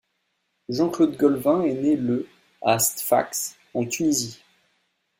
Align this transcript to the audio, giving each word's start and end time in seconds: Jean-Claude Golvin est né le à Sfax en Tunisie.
Jean-Claude 0.67 1.15
Golvin 1.15 1.61
est 1.61 1.75
né 1.75 1.95
le 1.95 2.27
à 2.63 2.79
Sfax 2.79 3.55
en 3.75 3.85
Tunisie. 3.85 4.41